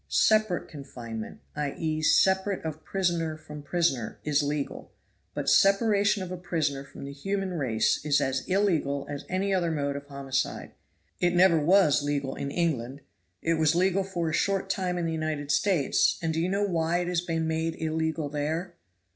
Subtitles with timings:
[0.07, 4.91] Separate confinement, i.e., separation of prisoner from prisoner, is legal,
[5.35, 9.69] but separation of a prisoner from the human race is as illegal as any other
[9.69, 10.71] mode of homicide.
[11.19, 13.01] It never was legal in England;
[13.43, 16.63] it was legal for a short time in the United States, and do you know
[16.65, 18.77] why it has been made illegal there?"